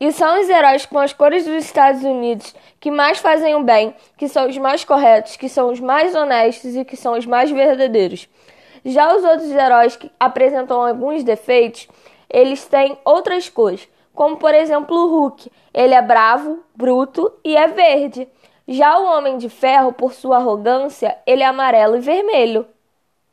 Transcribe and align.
E 0.00 0.12
são 0.12 0.40
os 0.40 0.48
heróis 0.48 0.86
com 0.86 0.98
as 0.98 1.12
cores 1.12 1.44
dos 1.44 1.64
Estados 1.64 2.04
Unidos 2.04 2.54
que 2.78 2.90
mais 2.90 3.18
fazem 3.18 3.54
o 3.56 3.64
bem, 3.64 3.94
que 4.16 4.28
são 4.28 4.48
os 4.48 4.56
mais 4.56 4.84
corretos, 4.84 5.36
que 5.36 5.48
são 5.48 5.70
os 5.70 5.80
mais 5.80 6.14
honestos 6.14 6.76
e 6.76 6.84
que 6.84 6.96
são 6.96 7.18
os 7.18 7.26
mais 7.26 7.50
verdadeiros. 7.50 8.28
Já 8.84 9.14
os 9.14 9.24
outros 9.24 9.50
heróis 9.50 9.96
que 9.96 10.10
apresentam 10.18 10.86
alguns 10.86 11.24
defeitos, 11.24 11.88
eles 12.30 12.64
têm 12.66 12.96
outras 13.04 13.48
cores, 13.48 13.88
como 14.14 14.36
por 14.36 14.54
exemplo 14.54 14.96
o 14.96 15.08
Hulk. 15.08 15.50
Ele 15.74 15.94
é 15.94 16.02
bravo, 16.02 16.62
bruto 16.76 17.32
e 17.44 17.56
é 17.56 17.66
verde. 17.66 18.28
Já 18.68 18.98
o 18.98 19.06
Homem 19.06 19.38
de 19.38 19.48
Ferro, 19.48 19.92
por 19.92 20.12
sua 20.12 20.36
arrogância, 20.36 21.16
ele 21.26 21.42
é 21.42 21.46
amarelo 21.46 21.96
e 21.96 22.00
vermelho. 22.00 22.66